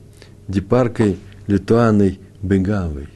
[0.48, 3.08] депаркой Литуаной Бегавой,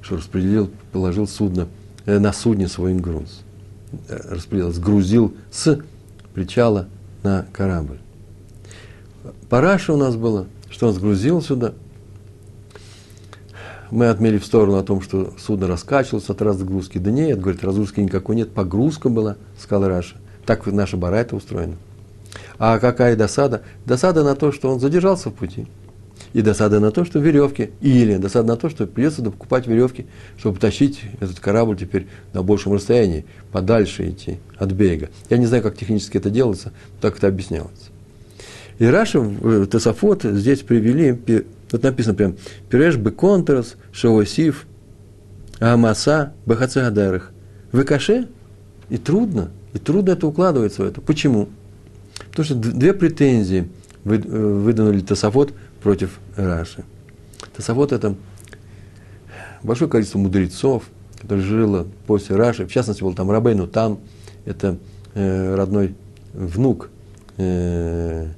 [0.00, 1.66] что распределил, положил судно,
[2.04, 3.40] э, на судне свой груз.
[4.08, 5.80] Э, распределил, сгрузил с
[6.34, 6.88] причала
[7.22, 7.98] на корабль.
[9.48, 11.74] Параша у нас было, что он сгрузил сюда–
[13.92, 16.96] мы отмели в сторону о том, что судно раскачивалось от разгрузки.
[16.96, 20.16] Да нет, говорит, разгрузки никакой нет, погрузка была, сказал Раша.
[20.46, 21.76] Так наша барайта устроена.
[22.58, 23.62] А какая досада?
[23.84, 25.66] Досада на то, что он задержался в пути.
[26.32, 30.06] И досада на то, что веревки, или досада на то, что придется покупать веревки,
[30.38, 35.10] чтобы тащить этот корабль теперь на большем расстоянии, подальше идти от берега.
[35.28, 37.90] Я не знаю, как технически это делается, так это объяснялось.
[38.78, 41.12] И Раша, э, Тесофот здесь привели
[41.72, 42.36] Тут написано прям,
[42.68, 44.66] пиреш беконтрас, шоосив,
[45.58, 47.32] амаса, бахацагадарах.
[47.72, 48.28] Вы каше,
[48.90, 51.00] и трудно, и трудно это укладывается в это.
[51.00, 51.48] Почему?
[52.28, 53.70] Потому что две претензии
[54.04, 56.84] э, выдвинули Тософот против Раши.
[57.56, 58.16] Тософот– это
[59.62, 60.84] большое количество мудрецов,
[61.22, 62.66] которые жило после Раши.
[62.66, 64.00] В частности, был там Рабейну там,
[64.44, 64.76] это
[65.14, 65.94] э, родной
[66.34, 66.90] внук
[67.38, 68.28] э,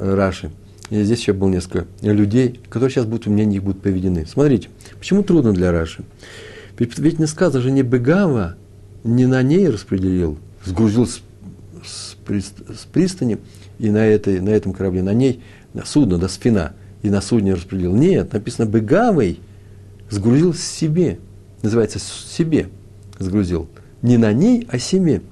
[0.00, 0.50] Раши–
[0.90, 4.24] и здесь еще было несколько людей, которые сейчас будут, у меня них будут поведены.
[4.26, 4.68] Смотрите,
[4.98, 6.04] почему трудно для Раши?
[6.78, 8.56] Ведь, ведь не сказано же, не Бегава,
[9.02, 11.22] не на ней распределил, сгрузил с,
[11.84, 13.38] с, с пристани
[13.78, 15.42] и на, этой, на этом корабле, на ней,
[15.74, 16.72] на судно, до спина,
[17.02, 17.94] и на судне распределил.
[17.94, 19.40] Нет, написано Бегавой
[20.10, 21.18] сгрузил себе,
[21.62, 22.68] называется себе
[23.18, 23.68] сгрузил.
[24.02, 25.22] Не на ней, а себе.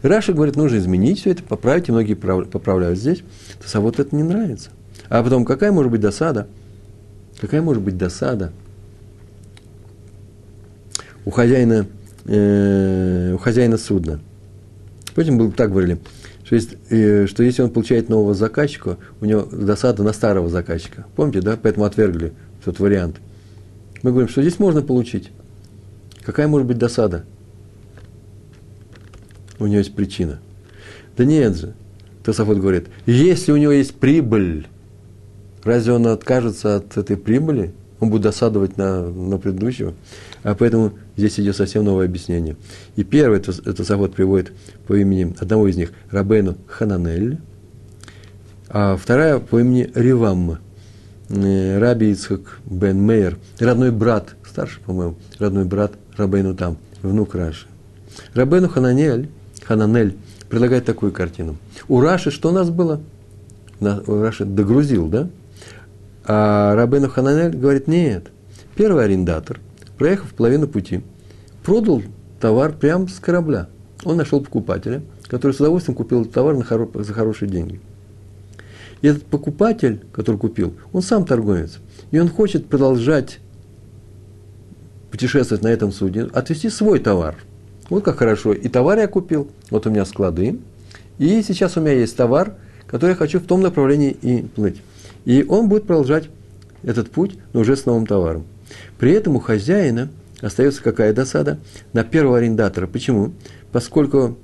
[0.00, 3.22] Раша говорит, нужно изменить все это, поправить, и многие поправляют здесь.
[3.72, 4.70] А вот это не нравится.
[5.12, 6.46] А потом, какая может быть досада?
[7.38, 8.50] Какая может быть досада
[11.26, 11.86] у хозяина,
[12.24, 14.20] э, у хозяина судна.
[15.14, 15.98] Потом мы так говорили,
[16.44, 21.04] что, есть, э, что если он получает нового заказчика, у него досада на старого заказчика.
[21.14, 21.58] Помните, да?
[21.62, 22.32] Поэтому отвергли
[22.64, 23.16] тот вариант.
[24.02, 25.28] Мы говорим, что здесь можно получить.
[26.24, 27.26] Какая может быть досада?
[29.58, 30.38] У него есть причина.
[31.18, 31.74] Да нет же.
[32.24, 34.68] Тософот говорит, если у него есть прибыль,
[35.64, 37.72] разве он откажется от этой прибыли?
[38.00, 39.94] Он будет досадовать на, на предыдущего.
[40.42, 42.56] А поэтому здесь идет совсем новое объяснение.
[42.96, 44.52] И первый это, это Савод приводит
[44.86, 47.38] по имени одного из них, Рабену Хананель,
[48.68, 50.58] а вторая по имени Ривамма,
[51.28, 57.66] э, Раби Ицхак Бен Мейер, родной брат, старший, по-моему, родной брат Рабейну там, внук Раши.
[58.34, 59.28] Рабену Хананель,
[59.62, 60.16] Хананель
[60.48, 61.56] предлагает такую картину.
[61.86, 63.00] У Раши что у нас было?
[63.80, 65.28] У Раши догрузил, да?
[66.24, 68.28] А Рабену Хананель говорит, нет.
[68.74, 69.60] Первый арендатор,
[69.98, 71.02] проехав половину пути,
[71.62, 72.02] продал
[72.40, 73.68] товар прямо с корабля.
[74.04, 77.80] Он нашел покупателя, который с удовольствием купил товар на хоро- за хорошие деньги.
[79.00, 81.78] И этот покупатель, который купил, он сам торговец.
[82.12, 83.40] И он хочет продолжать
[85.10, 87.36] путешествовать на этом судне, отвезти свой товар.
[87.90, 88.52] Вот как хорошо.
[88.52, 90.58] И товар я купил, вот у меня склады,
[91.18, 92.54] и сейчас у меня есть товар,
[92.86, 94.80] который я хочу в том направлении и плыть.
[95.24, 96.28] И он будет продолжать
[96.82, 98.44] этот путь, но уже с новым товаром.
[98.98, 100.08] При этом у хозяина
[100.40, 101.58] остается какая досада?
[101.92, 102.86] На первого арендатора.
[102.86, 103.32] Почему?
[103.70, 104.36] Поскольку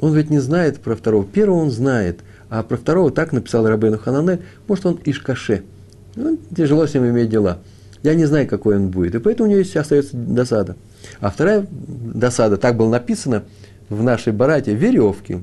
[0.00, 1.24] он ведь не знает про второго.
[1.24, 5.62] Первого он знает, а про второго так написал Рабейну Ханане, может, он Ишкаше.
[6.14, 7.58] Ну, тяжело с ним иметь дела.
[8.02, 9.14] Я не знаю, какой он будет.
[9.14, 10.76] И поэтому у него есть остается досада.
[11.20, 13.44] А вторая досада, так было написано
[13.88, 15.42] в нашей барате, веревки.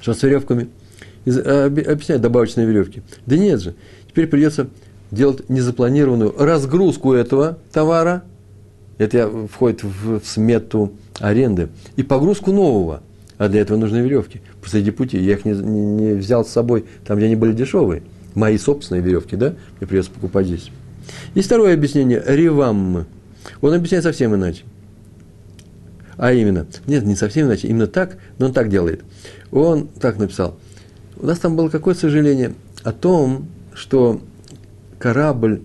[0.00, 0.68] Что с веревками–
[1.24, 3.02] Э, объяснять добавочные веревки.
[3.26, 3.74] Да нет же,
[4.08, 4.68] теперь придется
[5.12, 8.24] делать незапланированную разгрузку этого товара,
[8.98, 13.02] это входит в, смету аренды, и погрузку нового.
[13.38, 14.40] А для этого нужны веревки.
[14.60, 18.02] Посреди пути я их не, не, не взял с собой, там, где они были дешевые.
[18.34, 20.70] Мои собственные веревки, да, мне придется покупать здесь.
[21.34, 23.06] И второе объяснение– ревам.
[23.60, 24.64] Он объясняет совсем иначе.
[26.16, 29.02] А именно, нет, не совсем иначе, именно так, но он так делает.
[29.50, 30.58] Он так написал–
[31.16, 34.20] у нас там было какое сожаление о том, что
[34.98, 35.62] корабль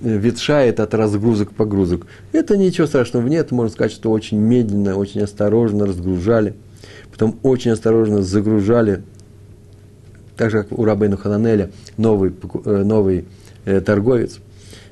[0.00, 2.06] э, ветшает от разгрузок погрузок.
[2.32, 6.54] Это ничего страшного нет, можно сказать, что очень медленно, очень осторожно разгружали,
[7.10, 9.02] потом очень осторожно загружали,
[10.36, 12.32] так же, как у Рабейну Хананеля, новый,
[12.64, 13.26] э, новый
[13.64, 14.40] э, торговец.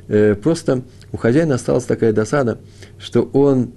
[0.08, 2.58] Э, просто у хозяина осталась такая досада,
[2.98, 3.70] что он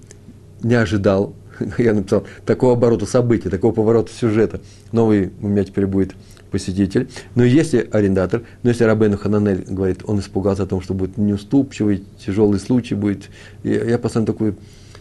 [0.62, 1.34] не ожидал,
[1.78, 4.62] я написал, такого оборота событий, такого поворота сюжета.
[4.92, 6.16] Новый у меня теперь будет
[6.52, 7.10] посетитель.
[7.36, 12.04] Но если арендатор, но если Рабену Хананель говорит, он испугался о том, что будет неуступчивый,
[12.26, 13.30] тяжелый случай будет,
[13.64, 14.56] я, я поставлю такой,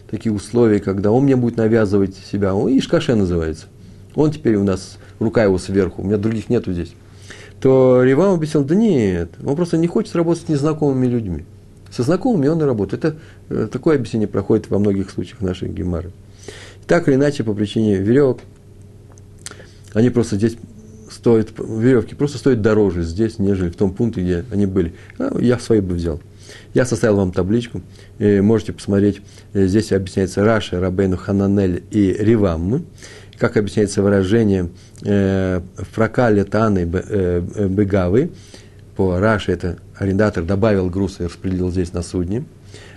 [0.09, 3.67] такие условия, когда он мне будет навязывать себя, он Ишкаше называется.
[4.15, 6.93] Он теперь у нас, рука его сверху, у меня других нету здесь.
[7.61, 11.45] То Ривам объяснил, да нет, он просто не хочет работать с незнакомыми людьми.
[11.89, 13.05] Со знакомыми он и работает.
[13.05, 13.17] Это
[13.49, 16.11] э, такое объяснение проходит во многих случаях нашей гемары.
[16.87, 18.41] Так или иначе, по причине веревок,
[19.93, 20.57] они просто здесь
[21.09, 24.93] стоят, веревки просто стоят дороже здесь, нежели в том пункте, где они были.
[25.17, 26.21] А я свои бы взял.
[26.73, 27.81] Я составил вам табличку,
[28.19, 29.21] можете посмотреть,
[29.53, 32.85] э, здесь объясняется Раша, Рабейну Хананель и Ривам,
[33.39, 34.69] как объясняется выражение
[35.03, 38.29] э, фракале Таны э, Бегавы,
[38.95, 42.43] по Раше это арендатор добавил груз и распределил здесь на судне–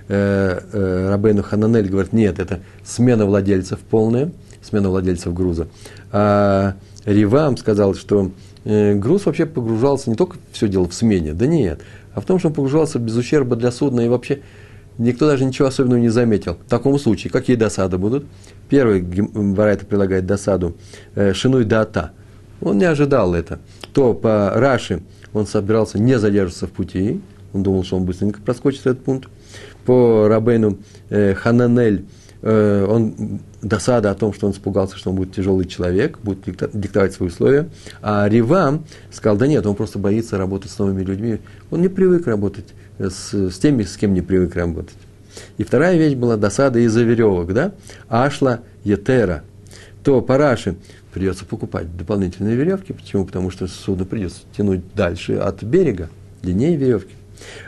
[0.08, 5.68] э, э, Рабейну Хананель говорит, нет, это смена владельцев полная, смена владельцев груза.
[6.10, 8.30] А Ривам сказал, что
[8.64, 11.80] э, груз вообще погружался не только все дело в смене, да нет,
[12.14, 14.40] а в том, что он погружался без ущерба для судна и вообще
[14.98, 16.58] никто даже ничего особенного не заметил.
[16.66, 18.26] В таком случае, какие досады будут?
[18.68, 20.76] Первый Барайта прилагает досаду
[21.14, 22.12] э, Шинуй Дата.
[22.60, 23.60] Он не ожидал это.
[23.92, 27.20] То по Раши он собирался не задерживаться в пути,
[27.52, 29.28] он думал, что он быстренько проскочит этот пункт
[29.88, 30.76] по Рабейну
[31.08, 32.04] э, Хананель,
[32.42, 36.40] э, он досада о том, что он испугался, что он будет тяжелый человек, будет
[36.74, 37.70] диктовать свои условия.
[38.02, 41.38] А Рива сказал, да нет, он просто боится работать с новыми людьми.
[41.70, 42.66] Он не привык работать
[42.98, 44.98] с, с теми, с кем не привык работать.
[45.56, 47.72] И вторая вещь была досада из-за веревок, да?
[48.10, 49.42] Ашла Етера.
[50.04, 50.76] То по Раши
[51.14, 52.92] придется покупать дополнительные веревки.
[52.92, 53.24] Почему?
[53.24, 56.10] Потому что судно придется тянуть дальше от берега,
[56.42, 57.14] длиннее веревки.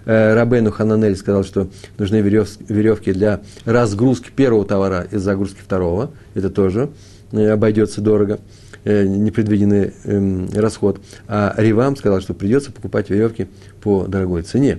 [0.04, 6.10] Э, Рабену Хананель сказал, что нужны веревки для разгрузки первого товара и загрузки второго.
[6.34, 6.90] Это тоже
[7.32, 8.40] э, обойдется дорого,
[8.84, 11.00] э, непредвиденный эм, расход.
[11.28, 13.48] А Ривам сказал, что придется покупать веревки
[13.82, 14.78] по дорогой цене.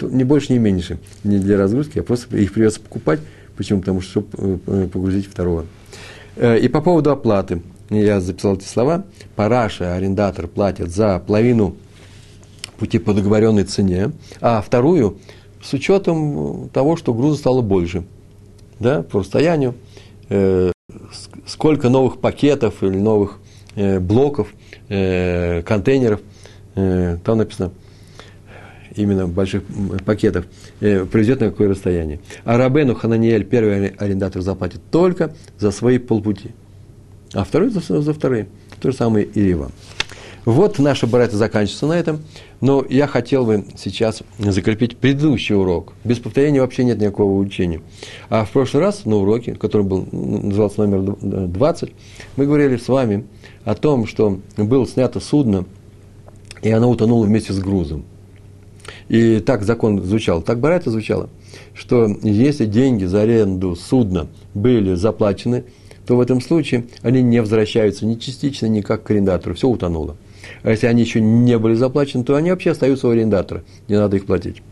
[0.00, 0.98] не больше, не меньше.
[1.24, 3.20] Не для разгрузки, а просто их придется покупать.
[3.56, 3.80] Почему?
[3.80, 5.64] Потому что, чтобы погрузить второго.
[6.36, 7.62] И по поводу оплаты.
[7.88, 9.04] Я записал эти слова.
[9.36, 11.76] Параша, арендатор, платит за половину
[12.78, 15.18] пути по договоренной цене, а вторую
[15.62, 18.04] с учетом того, что груза стало больше.
[18.78, 19.74] Да, по расстоянию.
[20.28, 20.70] Э,
[21.46, 23.38] сколько новых пакетов или новых
[23.74, 24.48] э, блоков,
[24.88, 26.20] э, контейнеров,
[26.74, 27.72] э, там написано
[28.94, 29.62] именно больших
[30.04, 30.46] пакетов,
[30.80, 32.20] э, привезет на какое расстояние.
[32.44, 36.50] А Рабену Хананиэль, первый арендатор, заплатит только за свои полпути,
[37.32, 38.48] а второй за, за вторые.
[38.80, 39.70] То же самое и Рива.
[40.46, 42.20] Вот наша барайта заканчивается на этом,
[42.60, 45.92] но я хотел бы сейчас закрепить предыдущий урок.
[46.04, 47.82] Без повторения вообще нет никакого учения.
[48.30, 51.16] А в прошлый раз на уроке, который был, назывался номер
[51.48, 51.92] 20,
[52.36, 53.26] мы говорили с вами
[53.64, 55.64] о том, что было снято судно,
[56.62, 58.04] и оно утонуло вместе с грузом.
[59.08, 61.28] И так закон звучал, так барайта звучало,
[61.74, 65.64] что если деньги за аренду судна были заплачены,
[66.06, 70.16] то в этом случае они не возвращаются ни частично, ни как к арендатору, все утонуло.
[70.62, 74.16] А если они еще не были заплачены, то они вообще остаются у арендатора, не надо
[74.16, 74.62] их платить.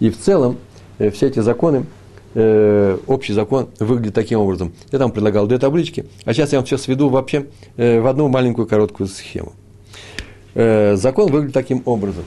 [0.00, 0.58] И в целом
[0.98, 1.86] э, все эти законы,
[2.34, 4.72] э, общий закон выглядит таким образом.
[4.90, 7.46] Я там предлагал две таблички, а сейчас я вам все сведу вообще
[7.76, 9.52] э, в одну маленькую короткую схему.
[10.54, 12.24] Закон выглядит таким образом.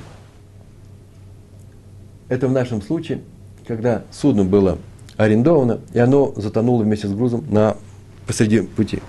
[2.28, 3.22] Это в нашем случае,
[3.68, 4.80] когда судно было
[5.16, 7.78] арендовано, и оно затонуло вместе с грузом на,
[8.26, 9.00] посреди пути.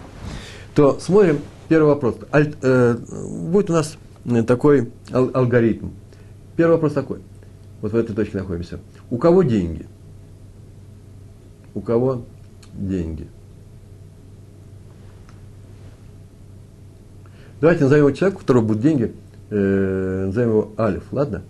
[0.75, 2.17] То смотрим, Первый вопрос.
[2.33, 5.89] Аль, э, будет у нас э, такой ал- алгоритм.
[6.57, 7.19] Первый вопрос такой.
[7.83, 8.79] Вот в этой точке находимся.
[9.11, 9.87] У кого деньги?
[11.75, 12.23] У кого
[12.75, 13.27] деньги?
[17.61, 19.13] Давайте назовем его человека, у которого будут деньги,
[19.51, 21.43] э, назовем его Алиф, ладно?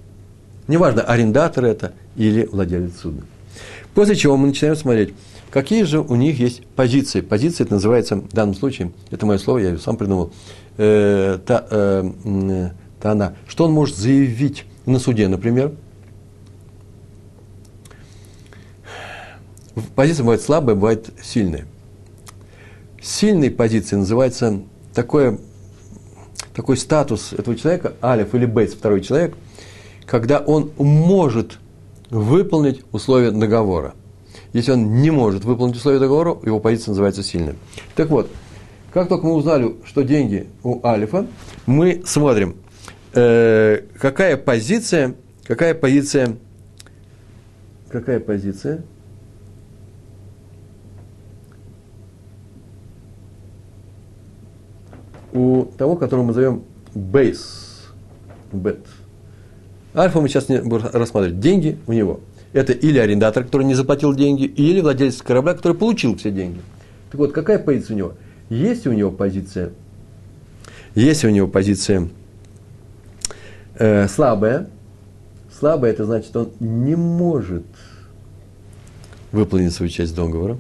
[0.68, 3.22] Неважно, арендатор это или владелец судна.
[3.94, 5.14] После чего мы начинаем смотреть,
[5.51, 7.21] Какие же у них есть позиции?
[7.21, 10.33] Позиция это называется, в данном случае, это мое слово, я ее сам придумал,
[10.77, 13.35] э, та, э, та она.
[13.47, 15.73] Что он может заявить на суде, например?
[19.95, 21.67] Позиция бывает слабая, бывает сильная.
[23.01, 24.61] Сильной позицией называется
[24.95, 25.39] такое,
[26.55, 29.37] такой статус этого человека, алиф или бейт, второй человек,
[30.07, 31.59] когда он может
[32.11, 33.95] выполнить условия договора–
[34.57, 37.55] если он не может выполнить условия договора, его позиция называется сильной.
[37.95, 38.31] Так вот,
[38.92, 41.27] как только мы узнали, что деньги у Алифа,
[41.66, 42.57] мы смотрим,
[43.12, 45.14] э, какая позиция,
[45.45, 46.38] какая позиция,
[47.90, 48.83] какая позиция
[55.33, 56.62] у того, которого мы зовем
[56.95, 57.90] base,
[58.53, 58.87] bet.
[59.95, 61.40] Альфа мы сейчас не будем рассматривать.
[61.40, 62.21] Деньги у него–
[62.57, 66.59] это или арендатор, который не заплатил деньги, или владелец корабля, который получил все деньги.
[67.11, 68.12] Так вот, какая позиция у него?
[68.49, 69.73] Есть у него позиция,
[70.95, 72.09] есть у него позиция
[73.75, 74.71] э, слабая.
[75.59, 77.64] Слабая, это значит, он не может
[79.33, 80.59] выполнить свою часть договора.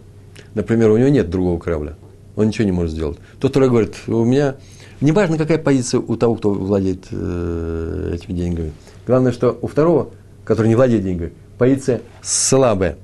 [0.54, 1.94] Например, у него нет другого корабля.
[2.34, 3.18] Он ничего не может сделать.
[3.40, 4.56] Тот, который говорит, у меня...
[5.02, 8.72] Неважно, какая позиция у того, кто владеет э, этими деньгами.
[9.06, 10.08] Главное, что у второго,
[10.44, 12.96] который не владеет деньгами, позиция слабая.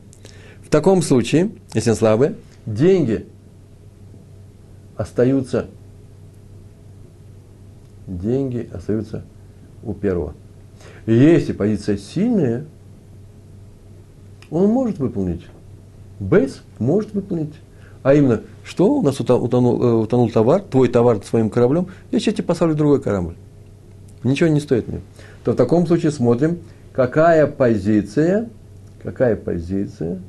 [0.63, 2.37] В таком случае, если он слабый,
[2.67, 3.27] деньги
[4.97, 5.67] остаются,
[8.07, 9.25] деньги остаются
[9.83, 10.35] у первого.
[11.07, 12.65] Если позиция сильная,
[14.51, 15.47] он может выполнить.
[16.21, 17.55] Бейс может выполнить.
[18.03, 22.35] А именно, что у нас утонул, э, утонул товар, твой товар своим кораблем, я сейчас
[22.35, 23.35] тебе поставлю другой корабль.
[24.25, 25.01] Ничего не стоит мне.
[25.45, 26.59] То в таком случае смотрим,
[26.93, 28.49] какая позиция,
[29.03, 30.21] какая позиция,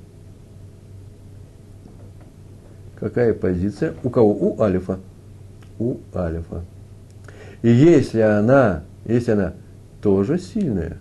[3.00, 4.34] какая позиция у кого?
[4.34, 5.00] У алифа.
[5.80, 6.64] У алифа.
[7.62, 9.54] И если она, если она
[10.02, 11.00] тоже сильная,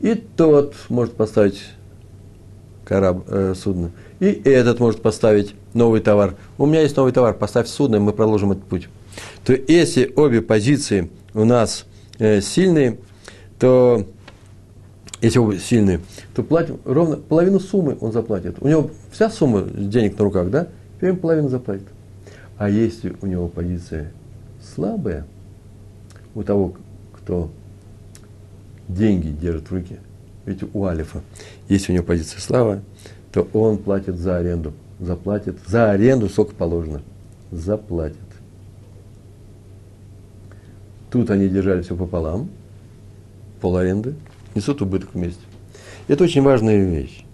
[0.00, 1.62] и тот может поставить
[2.84, 3.90] корабль, э, судно,
[4.20, 6.34] и этот может поставить новый товар.
[6.58, 8.88] У меня есть новый товар, поставь судно, и мы продолжим этот путь.
[9.44, 11.86] То если обе позиции у нас
[12.18, 12.98] э, сильные,
[13.58, 14.06] то
[15.20, 16.00] если оба сильные,
[16.34, 18.56] то платим ровно половину суммы он заплатит.
[18.60, 20.68] У него вся сумма денег на руках, да?
[21.00, 21.86] И он половину заплатит.
[22.58, 24.12] А если у него позиция
[24.62, 25.26] слабая,
[26.34, 26.74] у того,
[27.12, 27.50] кто
[28.88, 29.98] деньги держит в руке,
[30.44, 31.22] ведь у Алифа,
[31.68, 32.82] если у него позиция слабая,
[33.32, 34.74] то он платит за аренду.
[35.00, 37.02] Заплатит за аренду, сколько положено.
[37.50, 38.18] Заплатит.
[41.10, 42.50] Тут они держали все пополам,
[43.64, 44.14] пол аренды,
[44.54, 45.40] несут убыток вместе.
[46.06, 47.24] Это очень важная вещь.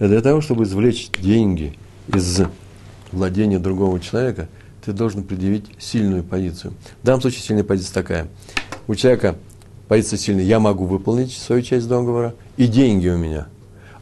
[0.00, 1.78] Для того, чтобы извлечь деньги
[2.12, 2.40] из
[3.12, 4.48] владения другого человека,
[4.84, 6.74] ты должен предъявить сильную позицию.
[7.02, 8.26] В данном случае сильная позиция такая.
[8.88, 9.36] У человека
[9.86, 13.46] позиция сильная, я могу выполнить свою часть договора, и деньги у меня.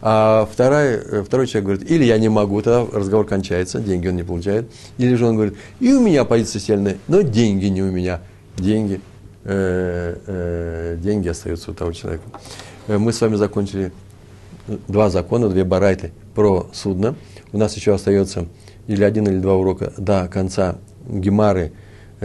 [0.00, 4.16] А вторая, э, второй человек говорит, или я не могу, тогда разговор кончается, деньги он
[4.16, 4.70] не получает.
[4.96, 8.22] Или же он говорит, и у меня позиция сильная, но деньги не у меня.
[8.56, 9.02] Деньги,
[9.44, 12.24] э, э, деньги остаются у того человека.
[12.88, 13.92] Э, мы с вами закончили
[14.88, 17.14] два закона, две барайты про судно.
[17.52, 18.46] У нас еще остается
[18.86, 21.72] или один, или два урока до конца Гемары,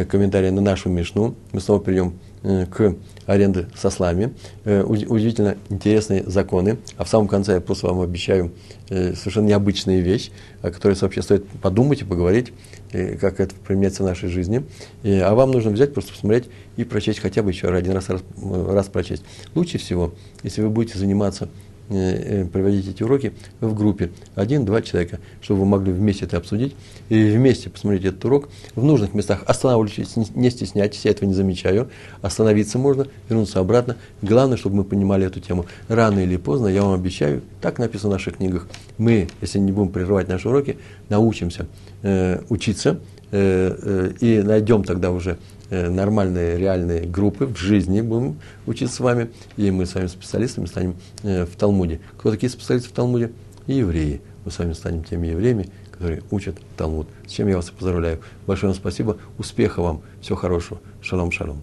[0.09, 1.35] комментария на нашу Мишну.
[1.51, 4.33] Мы снова перейдем к аренде со слами.
[4.65, 6.77] Э, удивительно интересные законы.
[6.97, 8.51] А в самом конце я просто вам обещаю
[8.87, 10.31] совершенно необычную вещь,
[10.63, 12.53] о которой вообще стоит подумать и поговорить,
[12.91, 14.63] как это применяется в нашей жизни.
[15.03, 18.87] А вам нужно взять, просто посмотреть и прочесть хотя бы еще один раз, раз, раз
[18.87, 19.21] прочесть.
[19.53, 25.19] Лучше всего, если вы будете заниматься Э, э, проводить эти уроки в группе, один-два человека,
[25.41, 26.75] чтобы вы могли вместе это обсудить
[27.09, 29.43] и вместе посмотреть этот урок в нужных местах.
[29.45, 31.89] Останавливайтесь, не стесняйтесь, я этого не замечаю.
[32.21, 33.97] Остановиться можно, вернуться обратно.
[34.21, 35.65] Главное, чтобы мы понимали эту тему.
[35.87, 38.67] Рано или поздно, я вам обещаю, так написано в наших книгах,
[38.97, 40.77] мы, если не будем прерывать наши уроки,
[41.09, 41.67] научимся
[42.03, 42.99] э, учиться
[43.31, 48.99] э, э, и найдем тогда уже Э, нормальные, реальные группы в жизни будем учиться с
[48.99, 51.99] вами, и мы с вами специалистами станем э, в Талмуде.
[52.17, 53.31] Кто такие специалисты в Талмуде?
[53.67, 54.21] Евреи.
[54.45, 57.07] Мы с вами станем теми евреями, которые учат Талмуд.
[57.27, 58.19] С чем я вас поздравляю.
[58.47, 59.17] Большое вам спасибо.
[59.37, 60.01] Успеха вам.
[60.21, 60.79] Всего хорошего.
[61.01, 61.61] Шалом, шалом.